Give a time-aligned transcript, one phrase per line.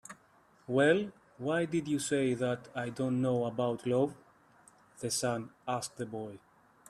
[0.65, 4.15] "Well, why did you say that I don't know about love?"
[4.99, 6.39] the sun asked the boy.